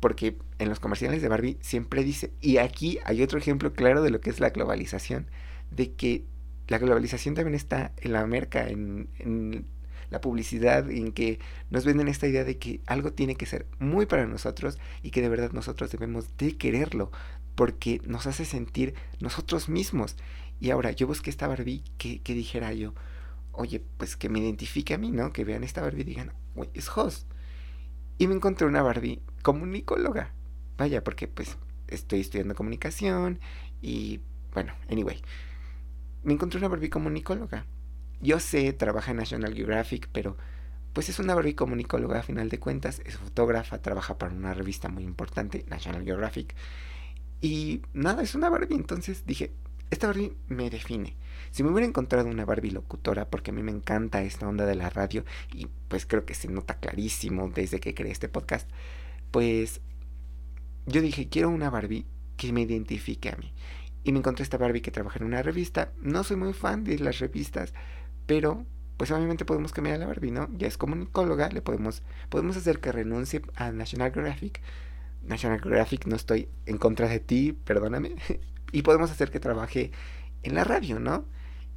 porque 0.00 0.36
en 0.58 0.68
los 0.68 0.80
comerciales 0.80 1.22
de 1.22 1.28
Barbie 1.28 1.58
siempre 1.60 2.04
dice, 2.04 2.32
y 2.40 2.58
aquí 2.58 2.98
hay 3.04 3.22
otro 3.22 3.38
ejemplo 3.38 3.72
claro 3.72 4.02
de 4.02 4.10
lo 4.10 4.20
que 4.20 4.30
es 4.30 4.40
la 4.40 4.50
globalización, 4.50 5.26
de 5.70 5.92
que 5.92 6.24
la 6.68 6.78
globalización 6.78 7.34
también 7.34 7.54
está 7.54 7.92
en 7.98 8.12
la 8.12 8.26
merca, 8.26 8.68
en, 8.68 9.08
en 9.18 9.66
la 10.10 10.20
publicidad, 10.20 10.90
en 10.90 11.12
que 11.12 11.40
nos 11.70 11.84
venden 11.84 12.08
esta 12.08 12.26
idea 12.26 12.44
de 12.44 12.58
que 12.58 12.80
algo 12.86 13.12
tiene 13.12 13.36
que 13.36 13.46
ser 13.46 13.66
muy 13.78 14.06
para 14.06 14.26
nosotros 14.26 14.78
y 15.02 15.10
que 15.10 15.22
de 15.22 15.28
verdad 15.28 15.52
nosotros 15.52 15.90
debemos 15.90 16.36
de 16.36 16.56
quererlo, 16.56 17.10
porque 17.54 18.00
nos 18.06 18.26
hace 18.26 18.44
sentir 18.44 18.94
nosotros 19.20 19.68
mismos. 19.68 20.16
Y 20.60 20.70
ahora 20.70 20.92
yo 20.92 21.06
busqué 21.06 21.30
esta 21.30 21.48
Barbie 21.48 21.82
que, 21.98 22.20
que 22.20 22.34
dijera 22.34 22.72
yo, 22.72 22.94
oye, 23.52 23.82
pues 23.96 24.16
que 24.16 24.28
me 24.28 24.40
identifique 24.40 24.94
a 24.94 24.98
mí, 24.98 25.10
¿no? 25.10 25.32
Que 25.32 25.44
vean 25.44 25.64
esta 25.64 25.80
Barbie 25.80 26.02
y 26.02 26.04
digan, 26.04 26.32
oye, 26.54 26.70
es 26.74 26.88
host 26.96 27.28
y 28.18 28.26
me 28.26 28.34
encontré 28.34 28.66
una 28.66 28.82
Barbie 28.82 29.22
comunicóloga. 29.42 30.32
Vaya, 30.76 31.02
porque 31.02 31.28
pues 31.28 31.56
estoy 31.86 32.20
estudiando 32.20 32.54
comunicación 32.54 33.40
y 33.80 34.20
bueno, 34.52 34.74
anyway. 34.90 35.22
Me 36.24 36.32
encontré 36.32 36.58
una 36.58 36.68
Barbie 36.68 36.90
comunicóloga. 36.90 37.64
Yo 38.20 38.40
sé, 38.40 38.72
trabaja 38.72 39.12
en 39.12 39.18
National 39.18 39.54
Geographic, 39.54 40.08
pero 40.12 40.36
pues 40.92 41.08
es 41.08 41.20
una 41.20 41.34
Barbie 41.34 41.54
comunicóloga 41.54 42.18
a 42.18 42.22
final 42.22 42.48
de 42.48 42.58
cuentas, 42.58 43.00
es 43.04 43.16
fotógrafa, 43.16 43.80
trabaja 43.80 44.18
para 44.18 44.34
una 44.34 44.52
revista 44.52 44.88
muy 44.88 45.04
importante, 45.04 45.64
National 45.68 46.04
Geographic. 46.04 46.56
Y 47.40 47.82
nada, 47.92 48.22
es 48.22 48.34
una 48.34 48.50
Barbie, 48.50 48.74
entonces 48.74 49.24
dije, 49.24 49.52
esta 49.90 50.06
Barbie 50.06 50.36
me 50.48 50.70
define. 50.70 51.16
Si 51.50 51.62
me 51.62 51.70
hubiera 51.70 51.86
encontrado 51.86 52.28
una 52.28 52.44
Barbie 52.44 52.70
locutora, 52.70 53.28
porque 53.28 53.50
a 53.50 53.54
mí 53.54 53.62
me 53.62 53.72
encanta 53.72 54.22
esta 54.22 54.46
onda 54.46 54.66
de 54.66 54.74
la 54.74 54.90
radio, 54.90 55.24
y 55.52 55.68
pues 55.88 56.04
creo 56.04 56.24
que 56.24 56.34
se 56.34 56.48
nota 56.48 56.78
clarísimo 56.78 57.48
desde 57.48 57.80
que 57.80 57.94
creé 57.94 58.12
este 58.12 58.28
podcast, 58.28 58.68
pues 59.30 59.80
yo 60.86 61.00
dije, 61.00 61.28
quiero 61.28 61.48
una 61.48 61.70
Barbie 61.70 62.06
que 62.36 62.52
me 62.52 62.62
identifique 62.62 63.30
a 63.30 63.36
mí. 63.36 63.52
Y 64.04 64.12
me 64.12 64.18
encontré 64.18 64.42
esta 64.42 64.58
Barbie 64.58 64.80
que 64.80 64.90
trabaja 64.90 65.18
en 65.18 65.26
una 65.26 65.42
revista. 65.42 65.92
No 66.00 66.24
soy 66.24 66.36
muy 66.36 66.52
fan 66.52 66.84
de 66.84 66.98
las 66.98 67.18
revistas, 67.18 67.74
pero 68.26 68.64
pues 68.96 69.10
obviamente 69.10 69.44
podemos 69.44 69.72
cambiar 69.72 69.96
a 69.96 69.98
la 69.98 70.06
Barbie, 70.06 70.30
¿no? 70.30 70.48
Ya 70.56 70.66
es 70.66 70.76
comunicóloga, 70.76 71.48
le 71.50 71.62
podemos, 71.62 72.02
podemos 72.28 72.56
hacer 72.56 72.80
que 72.80 72.92
renuncie 72.92 73.42
a 73.54 73.70
National 73.70 74.12
Geographic. 74.12 74.60
National 75.22 75.60
Geographic, 75.60 76.06
no 76.06 76.16
estoy 76.16 76.48
en 76.66 76.78
contra 76.78 77.08
de 77.08 77.20
ti, 77.20 77.52
perdóname. 77.52 78.16
Y 78.72 78.82
podemos 78.82 79.10
hacer 79.10 79.30
que 79.30 79.40
trabaje 79.40 79.92
en 80.42 80.54
la 80.54 80.64
radio, 80.64 81.00
¿no? 81.00 81.24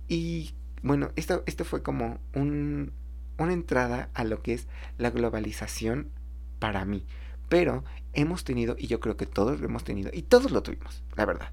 Y 0.08 0.54
bueno, 0.84 1.12
esto, 1.16 1.44
esto 1.46 1.66
fue 1.66 1.84
como 1.84 2.20
un, 2.34 2.92
una 3.38 3.54
entrada 3.54 4.10
a 4.14 4.24
lo 4.24 4.42
que 4.42 4.54
es 4.54 4.68
la 4.98 5.10
globalización 5.10 6.12
para 6.60 6.86
mí. 6.86 7.06
pero 7.50 7.84
hemos 8.14 8.44
tenido, 8.44 8.76
y 8.78 8.88
yo 8.88 9.00
creo 9.00 9.18
que 9.18 9.26
todos 9.26 9.60
lo 9.60 9.66
hemos 9.66 9.84
tenido, 9.84 10.10
y 10.14 10.22
todos 10.22 10.52
lo 10.52 10.64
tuvimos, 10.64 11.04
la 11.16 11.26
verdad. 11.26 11.52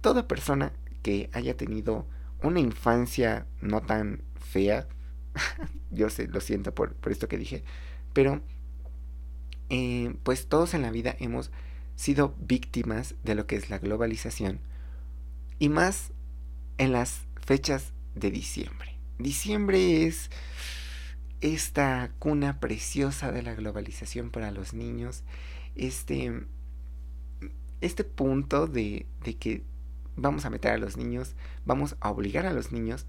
Toda 0.00 0.28
persona 0.28 0.72
que 1.02 1.30
haya 1.32 1.56
tenido 1.56 2.06
una 2.42 2.60
infancia 2.60 3.46
no 3.60 3.80
tan 3.80 4.22
fea, 4.38 4.86
yo 5.90 6.10
sé, 6.10 6.28
lo 6.28 6.40
siento 6.40 6.74
por, 6.74 6.96
esto 7.10 7.28
que 7.28 7.38
dije, 7.38 7.64
pero 8.12 8.40
eh, 9.70 10.14
pues 10.22 10.46
todos 10.48 10.74
en 10.74 10.82
la 10.82 10.90
vida 10.90 11.16
hemos 11.18 11.50
sido 11.96 12.34
víctimas 12.38 13.14
de 13.24 13.34
lo 13.34 13.46
que 13.46 13.56
es 13.56 13.70
la 13.70 13.78
globalización 13.78 14.60
y 15.60 15.68
más 15.68 16.12
en 16.78 16.90
las 16.90 17.20
fechas 17.36 17.92
de 18.16 18.32
diciembre. 18.32 18.96
Diciembre 19.18 20.06
es 20.06 20.30
esta 21.40 22.10
cuna 22.18 22.58
preciosa 22.58 23.30
de 23.30 23.42
la 23.42 23.54
globalización 23.54 24.30
para 24.30 24.50
los 24.50 24.72
niños, 24.72 25.22
este, 25.76 26.44
este 27.80 28.04
punto 28.04 28.66
de, 28.66 29.06
de 29.22 29.36
que 29.36 29.62
vamos 30.16 30.46
a 30.46 30.50
meter 30.50 30.72
a 30.72 30.78
los 30.78 30.96
niños, 30.96 31.34
vamos 31.66 31.96
a 32.00 32.10
obligar 32.10 32.46
a 32.46 32.52
los 32.52 32.72
niños 32.72 33.06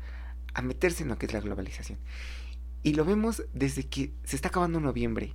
a 0.53 0.61
meterse 0.61 1.03
en 1.03 1.09
lo 1.09 1.17
que 1.17 1.27
es 1.27 1.33
la 1.33 1.39
globalización. 1.39 1.99
Y 2.83 2.93
lo 2.93 3.05
vemos 3.05 3.43
desde 3.53 3.87
que 3.87 4.11
se 4.25 4.35
está 4.35 4.49
acabando 4.49 4.81
noviembre. 4.81 5.33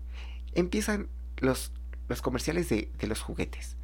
Empiezan 0.53 1.09
los, 1.39 1.73
los 2.09 2.21
comerciales 2.21 2.69
de, 2.69 2.91
de 2.99 3.07
los 3.07 3.23
juguetes. 3.23 3.77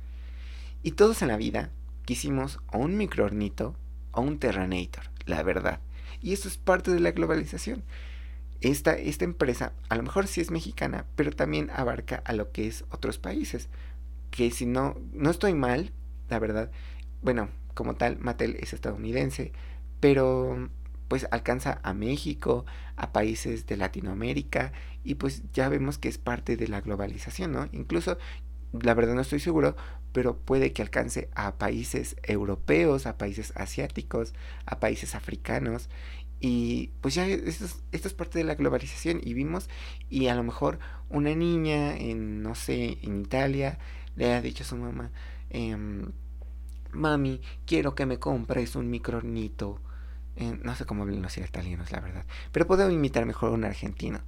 Y 0.83 0.93
todos 0.93 1.23
en 1.23 1.29
la 1.29 1.39
vida 1.39 1.71
quisimos 2.13 2.61
o 2.71 2.77
un 2.77 2.99
microornito 2.99 3.75
o 4.11 4.21
un 4.21 4.39
Terranator, 4.39 5.05
la 5.25 5.43
verdad. 5.43 5.81
Y 6.21 6.35
eso 6.35 6.47
es 6.47 6.59
parte 6.59 6.91
de 6.91 7.01
la 7.01 7.13
globalización. 7.13 7.85
Esta, 8.61 8.93
esta 8.93 9.25
empresa 9.25 9.73
a 9.89 9.97
lo 9.97 10.03
mejor 10.03 10.27
sí 10.27 10.43
es 10.43 10.51
mexicana, 10.51 11.07
pero 11.17 11.31
también 11.31 11.71
abarca 11.71 12.23
a 12.27 12.35
lo 12.35 12.53
que 12.53 12.67
es 12.67 12.85
otros 12.91 13.17
países. 13.17 13.71
Que 14.31 14.51
si 14.51 14.67
no, 14.67 14.99
no 15.15 15.31
estoy 15.31 15.55
mal, 15.55 15.91
la 16.29 16.39
verdad. 16.39 16.71
Bueno, 17.23 17.49
como 17.73 17.95
tal, 17.95 18.19
Mattel 18.19 18.57
es 18.61 18.75
estadounidense, 18.75 19.53
pero 19.99 20.69
pues 21.09 21.27
alcanza 21.31 21.81
a 21.83 21.95
México, 21.95 22.67
a 22.97 23.11
países 23.13 23.65
de 23.65 23.79
Latinoamérica 23.79 24.73
y 25.03 25.15
pues 25.15 25.45
ya 25.55 25.71
vemos 25.71 25.97
que 25.97 26.11
es 26.11 26.19
parte 26.19 26.59
de 26.59 26.69
la 26.69 26.83
globalización, 26.83 27.53
¿no? 27.53 27.71
Incluso, 27.73 28.19
la 28.73 28.95
verdad 28.95 29.15
no 29.15 29.21
estoy 29.21 29.41
seguro, 29.41 29.77
pero 30.13 30.37
puede 30.37 30.73
que 30.73 30.83
alcance 30.83 31.29
a 31.35 31.57
países 31.57 32.17
europeos, 32.23 33.07
a 33.07 33.19
países 33.19 33.53
asiáticos, 33.57 34.35
a 34.67 34.81
países 34.81 35.15
africanos 35.15 35.89
y 36.41 36.91
pues 37.01 37.15
ya 37.15 37.27
esto 37.27 37.67
es, 37.93 38.13
parte 38.15 38.39
de 38.39 38.45
la 38.45 38.57
globalización 38.57 39.21
y 39.23 39.33
vimos 39.33 39.69
y 40.11 40.27
a 40.27 40.35
lo 40.35 40.43
mejor 40.43 40.81
una 41.09 41.35
niña 41.37 41.97
en, 41.97 42.43
no 42.43 42.57
sé, 42.57 42.99
en 43.03 43.21
Italia 43.21 43.79
le 44.17 44.35
ha 44.35 44.43
dicho 44.43 44.65
a 44.65 44.67
su 44.67 44.77
mamá, 44.77 45.13
eh, 45.51 45.77
mami, 46.93 47.41
quiero 47.65 47.95
que 47.95 48.07
me 48.07 48.19
compres 48.19 48.77
un 48.77 48.91
micronito. 48.91 49.81
Eh, 50.37 50.59
no 50.63 50.75
sé 50.75 50.85
cómo 50.87 51.03
hablan 51.03 51.23
los 51.23 51.37
italianos, 51.37 51.93
la 51.93 52.01
verdad. 52.01 52.25
Pero 52.53 52.67
puedo 52.67 52.91
imitar 52.91 53.27
mejor 53.27 53.51
a 53.51 53.53
un 53.53 53.65
argentino. 53.65 54.21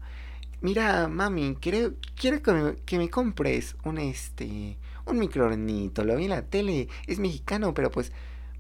Mira, 0.61 1.09
mami, 1.09 1.57
quiero, 1.61 1.95
quiero 2.17 2.43
que, 2.43 2.53
me, 2.53 2.77
que 2.77 2.99
me 2.99 3.11
compres 3.11 3.77
un 3.85 3.99
este. 3.99 4.79
un 5.07 5.19
microornito. 5.19 6.05
Lo 6.05 6.17
vi 6.17 6.25
en 6.25 6.31
la 6.31 6.43
tele. 6.43 6.89
Es 7.07 7.19
mexicano, 7.19 7.75
pero 7.75 7.91
pues. 7.91 8.13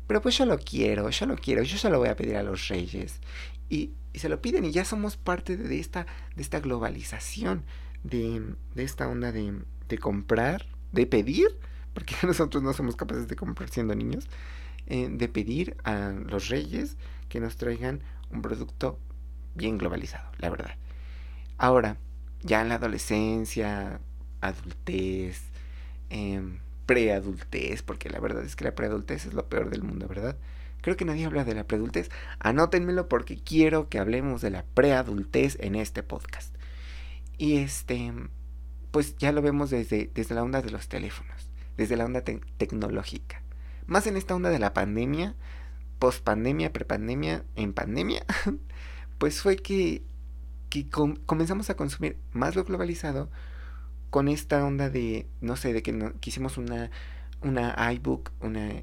Pero 0.07 0.21
pues 0.21 0.37
yo 0.37 0.45
lo 0.45 0.59
quiero, 0.59 1.09
yo 1.09 1.25
lo 1.27 1.37
quiero, 1.37 1.63
yo 1.63 1.79
se 1.79 1.89
lo 1.89 1.99
voy 1.99 2.09
a 2.09 2.17
pedir 2.17 2.37
a 2.37 2.43
los 2.43 2.69
reyes. 2.69 3.21
Y, 3.71 3.93
y 4.13 4.19
se 4.19 4.29
lo 4.29 4.43
piden 4.43 4.67
y 4.67 4.71
ya 4.71 4.85
somos 4.85 5.17
parte 5.17 5.57
de 5.57 5.81
esta, 5.81 6.07
de 6.37 6.43
esta 6.43 6.61
globalización, 6.61 7.65
de, 8.03 8.43
de 8.75 8.85
esta 8.85 9.09
onda 9.09 9.33
de, 9.33 9.63
de 9.89 9.99
comprar, 9.99 10.67
de 10.93 11.07
pedir 11.07 11.59
porque 11.95 12.15
nosotros 12.27 12.63
no 12.63 12.75
somos 12.75 12.97
capaces 12.97 13.29
de 13.29 13.37
comprar 13.37 13.71
siendo 13.71 13.95
niños, 13.95 14.29
eh, 14.87 15.09
de 15.11 15.29
pedir 15.29 15.77
a 15.85 16.11
los 16.11 16.49
reyes 16.49 16.99
que 17.31 17.41
nos 17.41 17.57
traigan 17.57 18.03
un 18.31 18.43
producto 18.43 18.99
bien 19.55 19.79
globalizado, 19.79 20.31
la 20.39 20.51
verdad. 20.51 20.77
Ahora, 21.65 21.97
ya 22.43 22.61
en 22.61 22.69
la 22.69 22.75
adolescencia, 22.75 24.01
adultez, 24.43 25.41
em, 26.11 26.59
preadultez, 26.85 27.83
porque 27.83 28.11
la 28.11 28.21
verdad 28.21 28.45
es 28.45 28.55
que 28.55 28.65
la 28.65 28.75
preadultez 28.75 29.25
es 29.25 29.33
lo 29.33 29.49
peor 29.49 29.71
del 29.71 29.83
mundo, 29.83 30.07
¿verdad? 30.07 30.37
Creo 30.83 30.97
que 30.99 31.07
nadie 31.07 31.25
habla 31.25 31.45
de 31.45 31.55
la 31.55 31.65
preadultez. 31.65 32.11
Anótenmelo 32.39 33.09
porque 33.09 33.39
quiero 33.39 33.89
que 33.89 33.99
hablemos 33.99 34.43
de 34.43 34.51
la 34.51 34.65
preadultez 34.75 35.57
en 35.59 35.75
este 35.75 36.03
podcast. 36.03 36.55
Y 37.39 37.57
este, 37.57 38.13
pues 38.91 39.17
ya 39.17 39.33
lo 39.33 39.41
vemos 39.41 39.71
desde, 39.71 40.11
desde 40.15 40.35
la 40.35 40.43
onda 40.43 40.61
de 40.61 40.71
los 40.71 40.89
teléfonos 40.89 41.49
desde 41.79 41.97
la 41.97 42.05
onda 42.05 42.23
tecnológica. 42.23 43.43
Más 43.87 44.07
en 44.07 44.17
esta 44.17 44.35
onda 44.35 44.51
de 44.51 44.59
la 44.59 44.75
pandemia, 44.75 45.35
post 45.99 46.23
pandemia, 46.23 46.73
prepandemia, 46.73 47.45
en 47.57 47.73
pandemia, 47.73 48.25
pues 49.19 49.41
fue 49.41 49.57
que, 49.57 50.03
que 50.75 50.89
comenzamos 51.27 51.71
a 51.71 51.77
consumir 51.77 52.19
más 52.33 52.57
lo 52.57 52.65
globalizado 52.65 53.31
con 54.11 54.29
esta 54.29 54.65
onda 54.65 54.91
de, 54.91 55.29
no 55.41 55.57
sé, 55.57 55.73
de 55.73 55.83
que, 55.83 55.93
no, 55.93 56.13
hicimos 56.25 56.59
una, 56.59 56.91
una 57.43 57.93
iBook, 57.93 58.33
una, 58.41 58.83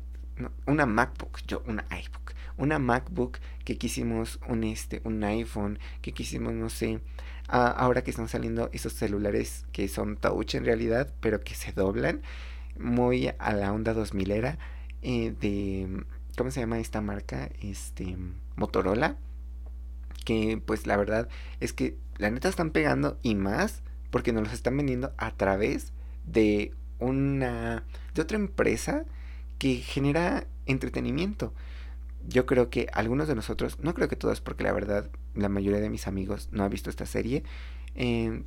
una 0.66 0.86
MacBook, 0.86 1.40
yo, 1.48 1.64
una 1.68 1.86
iBook, 1.90 2.34
una 2.58 2.80
MacBook, 2.80 3.40
que 3.66 3.78
quisimos 3.78 4.40
un, 4.48 4.64
este, 4.64 5.02
un 5.04 5.24
iPhone, 5.24 5.80
que 6.02 6.14
quisimos, 6.14 6.54
no 6.54 6.70
sé, 6.70 7.02
ahora 7.48 8.04
que 8.04 8.12
están 8.12 8.30
saliendo 8.30 8.70
esos 8.72 8.94
celulares 8.94 9.66
que 9.74 9.88
son 9.90 10.16
touch 10.16 10.56
en 10.56 10.64
realidad, 10.64 11.14
pero 11.20 11.42
que 11.42 11.56
se 11.56 11.74
doblan 11.74 12.22
muy 12.80 13.32
a 13.38 13.54
la 13.54 13.74
onda 13.74 13.94
2000 13.94 14.32
era 14.32 14.58
eh, 15.02 15.34
de, 15.40 16.06
¿cómo 16.38 16.52
se 16.52 16.62
llama 16.62 16.80
esta 16.80 17.02
marca? 17.02 17.50
Este, 17.62 18.16
Motorola. 18.56 19.18
Que 20.26 20.62
pues 20.64 20.88
la 20.88 20.98
verdad 20.98 21.28
es 21.60 21.74
que 21.74 21.98
la 22.18 22.30
neta 22.30 22.50
están 22.50 22.72
pegando 22.72 23.18
y 23.24 23.36
más 23.36 23.82
porque 24.12 24.34
nos 24.34 24.44
los 24.44 24.54
están 24.54 24.78
vendiendo 24.78 25.14
a 25.18 25.32
través 25.32 25.94
de 26.26 26.74
una, 27.00 27.84
de 28.14 28.22
otra 28.22 28.38
empresa 28.38 29.06
que 29.58 29.76
genera 29.76 30.46
entretenimiento. 30.66 31.54
Yo 32.28 32.46
creo 32.46 32.70
que 32.70 32.88
algunos 32.94 33.28
de 33.28 33.36
nosotros, 33.36 33.80
no 33.82 33.96
creo 33.96 34.08
que 34.08 34.16
todos, 34.16 34.42
porque 34.42 34.64
la 34.64 34.74
verdad 34.74 35.10
la 35.34 35.50
mayoría 35.50 35.80
de 35.80 35.90
mis 35.90 36.08
amigos 36.08 36.50
no 36.52 36.64
ha 36.64 36.70
visto 36.70 36.90
esta 36.90 37.06
serie. 37.06 37.44
Eh, 37.96 38.44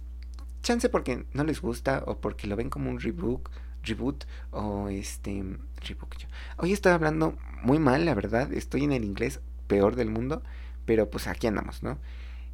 chance 0.63 0.89
porque 0.89 1.27
no 1.33 1.45
les 1.45 1.61
gusta 1.61 2.05
o 2.07 2.19
porque 2.19 2.47
lo 2.47 2.57
ven 2.57 2.71
como 2.71 2.91
un 2.91 3.01
reboot 3.01 3.49
reboot 3.85 4.25
o 4.51 4.89
este 4.89 5.43
reboot. 5.87 6.15
Hoy 6.59 6.73
estoy 6.73 6.93
hablando 6.93 7.37
muy 7.63 7.79
mal, 7.79 8.05
la 8.05 8.15
verdad. 8.15 8.53
Estoy 8.53 8.85
en 8.85 8.93
el 8.93 9.05
inglés 9.05 9.41
peor 9.67 9.97
del 9.97 10.11
mundo, 10.11 10.43
pero 10.85 11.11
pues 11.11 11.27
aquí 11.27 11.47
andamos, 11.47 11.83
¿no? 11.83 11.99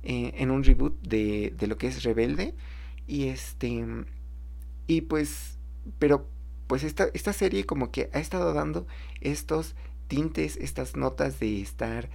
Eh, 0.02 0.32
en 0.36 0.50
un 0.50 0.64
reboot 0.64 1.00
de, 1.02 1.52
de 1.56 1.66
lo 1.66 1.76
que 1.76 1.86
es 1.86 2.02
Rebelde 2.02 2.54
y 3.06 3.28
este 3.28 3.84
y 4.86 5.02
pues 5.02 5.58
pero 5.98 6.26
pues 6.66 6.84
esta, 6.84 7.08
esta 7.14 7.32
serie 7.32 7.66
como 7.66 7.90
que 7.90 8.08
ha 8.12 8.20
estado 8.20 8.52
dando 8.52 8.86
estos 9.20 9.74
tintes, 10.06 10.56
estas 10.56 10.96
notas 10.96 11.40
de 11.40 11.60
estar 11.60 12.08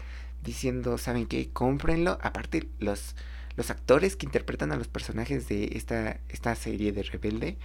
diciendo, 0.43 0.97
¿saben 0.97 1.25
qué? 1.25 1.49
Cómprenlo. 1.51 2.17
Aparte, 2.21 2.69
los, 2.79 3.15
los 3.57 3.69
actores 3.69 4.15
que 4.15 4.25
interpretan 4.25 4.71
a 4.71 4.77
los 4.77 4.87
personajes 4.87 5.49
de 5.49 5.71
esta, 5.73 6.21
esta 6.29 6.55
serie 6.55 6.93
de 6.93 7.03
Rebelde 7.03 7.57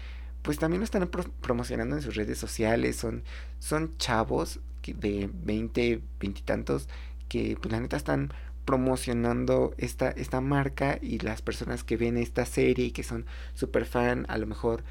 pues 0.43 0.59
también 0.59 0.81
lo 0.81 0.85
están 0.85 1.09
promocionando 1.09 1.97
en 1.97 2.03
sus 2.03 2.17
redes 2.17 2.39
sociales. 2.39 2.97
Son, 2.97 3.23
son 3.59 3.97
chavos 3.99 4.61
de 4.83 5.31
20, 5.33 6.03
20 6.19 6.41
y 6.41 6.43
tantos 6.43 6.89
que 7.31 7.57
pues 7.59 7.73
la 7.73 7.81
neta 7.81 7.97
están 7.97 8.33
promocionando 8.67 9.73
esta, 9.79 10.11
esta 10.11 10.43
marca 10.43 10.99
y 11.01 11.21
las 11.21 11.41
personas 11.41 11.85
que 11.85 11.97
ven 11.97 12.19
esta 12.19 12.45
serie 12.45 12.87
y 12.87 12.91
que 12.91 13.05
son 13.05 13.25
súper 13.55 13.87
fan, 13.87 14.27
a 14.29 14.37
lo 14.37 14.47
mejor 14.47 14.85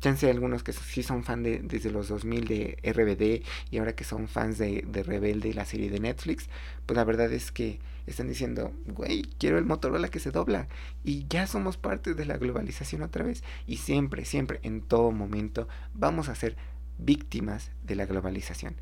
chance 0.00 0.28
algunos 0.28 0.62
que 0.62 0.74
sí 0.74 1.02
son 1.02 1.24
fan 1.24 1.42
de, 1.42 1.60
desde 1.60 1.90
los 1.90 2.08
2000 2.08 2.46
de 2.46 2.78
RBD 2.82 3.46
y 3.70 3.78
ahora 3.78 3.94
que 3.94 4.04
son 4.04 4.28
fans 4.28 4.58
de, 4.58 4.84
de 4.86 5.02
Rebelde, 5.02 5.54
la 5.54 5.64
serie 5.64 5.88
de 5.88 6.00
Netflix, 6.00 6.50
pues 6.84 6.96
la 6.96 7.04
verdad 7.04 7.32
es 7.32 7.52
que 7.52 7.78
están 8.06 8.28
diciendo, 8.28 8.72
güey, 8.86 9.22
quiero 9.38 9.56
el 9.56 9.64
Motorola 9.64 10.08
que 10.08 10.18
se 10.18 10.30
dobla. 10.30 10.68
Y 11.04 11.26
ya 11.28 11.46
somos 11.46 11.78
parte 11.78 12.14
de 12.14 12.26
la 12.26 12.36
globalización 12.36 13.02
otra 13.02 13.24
vez. 13.24 13.42
Y 13.66 13.78
siempre, 13.78 14.26
siempre, 14.26 14.60
en 14.62 14.82
todo 14.82 15.10
momento, 15.10 15.68
vamos 15.94 16.28
a 16.28 16.34
ser 16.34 16.56
víctimas 16.98 17.70
de 17.82 17.96
la 17.96 18.04
globalización. 18.04 18.76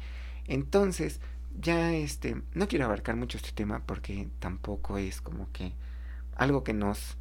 Entonces, 0.49 1.21
ya 1.59 1.93
este, 1.95 2.43
no 2.55 2.69
quiero 2.69 2.85
abarcar 2.87 3.17
mucho 3.17 3.39
este 3.39 3.53
tema 3.53 3.83
porque 3.87 4.29
tampoco 4.39 4.99
es 4.99 5.21
como 5.21 5.51
que 5.53 5.73
algo 6.37 6.65
que 6.65 6.73
nos, 6.73 7.17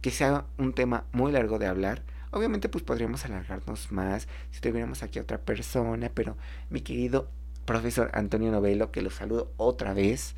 que 0.00 0.10
sea 0.10 0.46
un 0.58 0.74
tema 0.74 1.04
muy 1.12 1.32
largo 1.32 1.58
de 1.58 1.66
hablar 1.66 2.02
Obviamente 2.32 2.68
pues 2.68 2.84
podríamos 2.84 3.24
alargarnos 3.24 3.90
más 3.90 4.28
si 4.50 4.60
tuviéramos 4.60 5.02
aquí 5.02 5.18
a 5.18 5.22
otra 5.22 5.38
persona, 5.38 6.10
pero 6.14 6.36
mi 6.70 6.80
querido 6.80 7.28
profesor 7.64 8.10
Antonio 8.14 8.52
Novelo, 8.52 8.92
que 8.92 9.02
lo 9.02 9.10
saludo 9.10 9.52
otra 9.56 9.94
vez, 9.94 10.36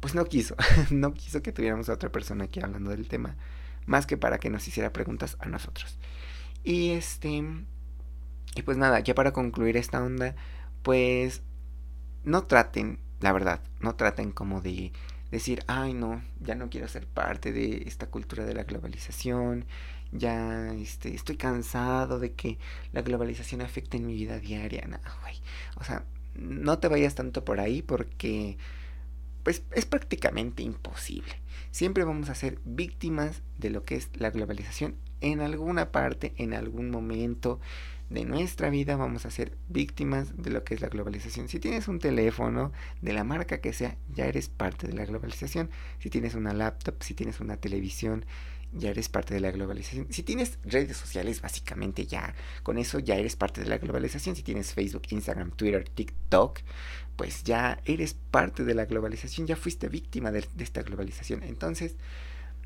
pues 0.00 0.14
no 0.14 0.24
quiso, 0.26 0.56
no 0.90 1.14
quiso 1.14 1.42
que 1.42 1.52
tuviéramos 1.52 1.88
a 1.88 1.94
otra 1.94 2.12
persona 2.12 2.44
aquí 2.44 2.60
hablando 2.60 2.90
del 2.90 3.08
tema, 3.08 3.36
más 3.86 4.06
que 4.06 4.16
para 4.18 4.38
que 4.38 4.50
nos 4.50 4.66
hiciera 4.68 4.92
preguntas 4.92 5.36
a 5.40 5.46
nosotros. 5.46 5.98
Y 6.64 6.90
este, 6.90 7.42
Y 8.54 8.62
pues 8.62 8.76
nada, 8.76 9.00
ya 9.00 9.14
para 9.14 9.32
concluir 9.32 9.76
esta 9.78 10.02
onda, 10.02 10.34
pues 10.82 11.42
no 12.24 12.44
traten, 12.44 12.98
la 13.20 13.32
verdad, 13.32 13.60
no 13.80 13.94
traten 13.94 14.32
como 14.32 14.60
de 14.60 14.92
decir, 15.30 15.64
ay 15.66 15.94
no, 15.94 16.22
ya 16.40 16.54
no 16.54 16.68
quiero 16.68 16.88
ser 16.88 17.06
parte 17.06 17.52
de 17.52 17.84
esta 17.86 18.06
cultura 18.08 18.44
de 18.44 18.54
la 18.54 18.64
globalización, 18.64 19.64
ya 20.12 20.72
este, 20.74 21.14
estoy 21.14 21.36
cansado 21.36 22.18
de 22.18 22.32
que 22.32 22.58
la 22.92 23.02
globalización 23.02 23.62
afecte 23.62 23.96
en 23.96 24.06
mi 24.06 24.14
vida 24.14 24.38
diaria, 24.38 24.86
no, 24.86 24.98
güey. 25.22 25.40
O 25.76 25.84
sea, 25.84 26.04
no 26.34 26.78
te 26.78 26.88
vayas 26.88 27.14
tanto 27.14 27.44
por 27.44 27.60
ahí 27.60 27.82
porque 27.82 28.58
pues 29.42 29.62
es 29.72 29.86
prácticamente 29.86 30.62
imposible. 30.62 31.34
Siempre 31.70 32.04
vamos 32.04 32.28
a 32.28 32.34
ser 32.34 32.58
víctimas 32.64 33.42
de 33.58 33.70
lo 33.70 33.84
que 33.84 33.96
es 33.96 34.10
la 34.14 34.30
globalización 34.30 34.96
en 35.20 35.40
alguna 35.40 35.90
parte, 35.90 36.34
en 36.36 36.52
algún 36.52 36.90
momento 36.90 37.60
de 38.12 38.24
nuestra 38.24 38.68
vida 38.68 38.96
vamos 38.96 39.24
a 39.24 39.30
ser 39.30 39.56
víctimas 39.68 40.36
de 40.36 40.50
lo 40.50 40.64
que 40.64 40.74
es 40.74 40.80
la 40.80 40.88
globalización. 40.88 41.48
Si 41.48 41.58
tienes 41.58 41.88
un 41.88 41.98
teléfono 41.98 42.72
de 43.00 43.12
la 43.12 43.24
marca 43.24 43.60
que 43.60 43.72
sea, 43.72 43.96
ya 44.14 44.26
eres 44.26 44.48
parte 44.48 44.86
de 44.86 44.92
la 44.92 45.06
globalización. 45.06 45.70
Si 45.98 46.10
tienes 46.10 46.34
una 46.34 46.52
laptop, 46.52 47.02
si 47.02 47.14
tienes 47.14 47.40
una 47.40 47.56
televisión, 47.56 48.26
ya 48.72 48.90
eres 48.90 49.08
parte 49.08 49.34
de 49.34 49.40
la 49.40 49.50
globalización. 49.50 50.06
Si 50.10 50.22
tienes 50.22 50.58
redes 50.64 50.96
sociales, 50.96 51.40
básicamente 51.40 52.06
ya 52.06 52.34
con 52.62 52.78
eso 52.78 52.98
ya 52.98 53.16
eres 53.16 53.36
parte 53.36 53.62
de 53.62 53.68
la 53.68 53.78
globalización. 53.78 54.36
Si 54.36 54.42
tienes 54.42 54.74
Facebook, 54.74 55.02
Instagram, 55.08 55.50
Twitter, 55.50 55.88
TikTok, 55.88 56.60
pues 57.16 57.44
ya 57.44 57.80
eres 57.84 58.14
parte 58.14 58.64
de 58.64 58.74
la 58.74 58.86
globalización, 58.86 59.46
ya 59.46 59.56
fuiste 59.56 59.88
víctima 59.88 60.30
de, 60.30 60.46
esta 60.58 60.82
globalización. 60.82 61.42
Entonces, 61.42 61.96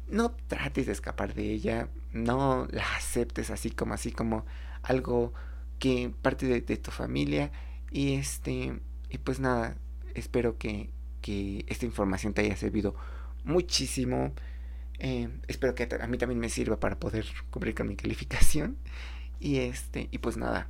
no 0.08 0.32
trates 0.48 0.86
de 0.86 0.92
escapar 0.92 1.34
de 1.34 1.52
ella, 1.52 1.88
no 2.12 2.66
la 2.70 2.84
aceptes 2.96 3.50
así 3.50 3.70
como 3.70 3.94
así 3.94 4.12
como 4.12 4.44
algo 4.88 5.32
que 5.78 6.12
parte 6.22 6.46
de, 6.46 6.76
tu 6.76 6.90
familia 6.90 7.52
y 7.90 8.14
este 8.14 8.80
y 9.10 9.18
pues 9.18 9.40
nada, 9.40 9.76
espero 10.14 10.58
que, 10.58 10.90
que 11.20 11.64
esta 11.68 11.86
información 11.86 12.34
te 12.34 12.42
haya 12.42 12.56
servido 12.56 12.94
muchísimo. 13.44 14.32
Eh, 14.98 15.28
espero 15.46 15.74
que 15.74 15.88
a 16.00 16.06
mí 16.06 16.18
también 16.18 16.40
me 16.40 16.48
sirva 16.48 16.80
para 16.80 16.98
poder 16.98 17.26
cubrir 17.50 17.74
con 17.74 17.88
mi 17.88 17.96
calificación. 17.96 18.76
Y 19.38 19.58
este, 19.58 20.08
y 20.10 20.18
pues 20.18 20.36
nada, 20.36 20.68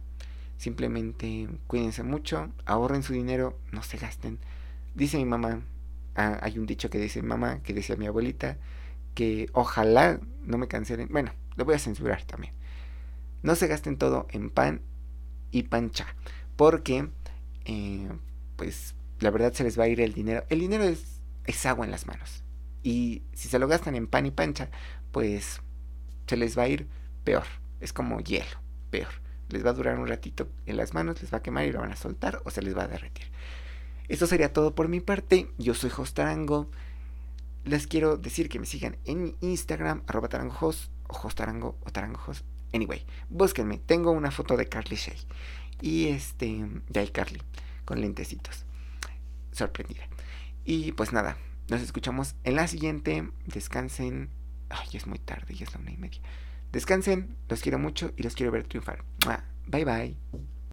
simplemente 0.58 1.48
cuídense 1.66 2.02
mucho, 2.02 2.50
ahorren 2.64 3.02
su 3.02 3.12
dinero, 3.12 3.58
no 3.72 3.82
se 3.82 3.96
gasten. 3.96 4.38
Dice 4.94 5.18
mi 5.18 5.24
mamá, 5.24 5.62
ah, 6.16 6.38
hay 6.42 6.58
un 6.58 6.66
dicho 6.66 6.90
que 6.90 6.98
dice 6.98 7.22
mamá, 7.22 7.62
que 7.62 7.74
decía 7.74 7.96
mi 7.96 8.06
abuelita, 8.06 8.58
que 9.14 9.48
ojalá 9.52 10.20
no 10.42 10.58
me 10.58 10.68
cancelen. 10.68 11.08
Bueno, 11.10 11.32
lo 11.56 11.64
voy 11.64 11.74
a 11.74 11.78
censurar 11.78 12.24
también. 12.24 12.54
No 13.42 13.54
se 13.54 13.66
gasten 13.66 13.96
todo 13.96 14.26
en 14.30 14.50
pan 14.50 14.82
y 15.50 15.64
pancha, 15.64 16.06
porque 16.56 17.08
eh, 17.64 18.08
pues 18.56 18.94
la 19.20 19.30
verdad 19.30 19.52
se 19.52 19.64
les 19.64 19.78
va 19.78 19.84
a 19.84 19.88
ir 19.88 20.00
el 20.00 20.14
dinero. 20.14 20.44
El 20.48 20.60
dinero 20.60 20.84
es, 20.84 21.20
es 21.44 21.64
agua 21.66 21.84
en 21.84 21.90
las 21.90 22.06
manos. 22.06 22.42
Y 22.82 23.22
si 23.32 23.48
se 23.48 23.58
lo 23.58 23.68
gastan 23.68 23.94
en 23.94 24.06
pan 24.06 24.26
y 24.26 24.30
pancha, 24.30 24.70
pues 25.12 25.60
se 26.26 26.36
les 26.36 26.56
va 26.56 26.64
a 26.64 26.68
ir 26.68 26.88
peor. 27.24 27.44
Es 27.80 27.92
como 27.92 28.20
hielo, 28.20 28.60
peor. 28.90 29.08
Les 29.48 29.64
va 29.64 29.70
a 29.70 29.74
durar 29.74 29.98
un 29.98 30.08
ratito 30.08 30.48
en 30.66 30.76
las 30.76 30.94
manos, 30.94 31.20
les 31.22 31.32
va 31.32 31.38
a 31.38 31.42
quemar 31.42 31.66
y 31.66 31.72
lo 31.72 31.80
van 31.80 31.92
a 31.92 31.96
soltar 31.96 32.42
o 32.44 32.50
se 32.50 32.62
les 32.62 32.76
va 32.76 32.84
a 32.84 32.88
derretir. 32.88 33.26
Eso 34.08 34.26
sería 34.26 34.52
todo 34.52 34.74
por 34.74 34.88
mi 34.88 35.00
parte. 35.00 35.50
Yo 35.58 35.74
soy 35.74 35.90
Hostarango. 35.96 36.70
Les 37.64 37.86
quiero 37.86 38.16
decir 38.16 38.48
que 38.48 38.60
me 38.60 38.66
sigan 38.66 38.96
en 39.04 39.36
Instagram, 39.40 40.02
arroba 40.06 40.28
tarangojos, 40.28 40.90
o 41.08 41.26
hostarango 41.26 41.76
o 41.84 41.90
tarangojos. 41.90 42.44
Anyway, 42.76 43.06
búsquenme. 43.30 43.78
Tengo 43.78 44.10
una 44.10 44.30
foto 44.30 44.56
de 44.56 44.66
Carly 44.66 44.96
Shay. 44.96 45.16
Y 45.80 46.08
este, 46.08 46.64
de 46.88 47.04
iCarly, 47.04 47.40
con 47.84 48.00
lentecitos. 48.00 48.64
Sorprendida. 49.52 50.02
Y 50.64 50.92
pues 50.92 51.12
nada, 51.12 51.38
nos 51.68 51.80
escuchamos 51.80 52.34
en 52.44 52.56
la 52.56 52.68
siguiente. 52.68 53.28
Descansen. 53.46 54.28
Ay, 54.68 54.88
es 54.92 55.06
muy 55.06 55.18
tarde, 55.18 55.54
ya 55.54 55.64
es 55.64 55.74
la 55.74 55.80
una 55.80 55.92
y 55.92 55.96
media. 55.96 56.20
Descansen, 56.72 57.36
los 57.48 57.62
quiero 57.62 57.78
mucho 57.78 58.12
y 58.16 58.22
los 58.22 58.34
quiero 58.34 58.52
ver 58.52 58.64
triunfar. 58.64 59.04
Bye 59.66 59.84
bye. 59.84 60.16